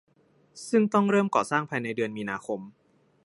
[0.69, 2.59] ซึ่งต้องเริ่มก่อสร้างภายในเดือนมีนาคม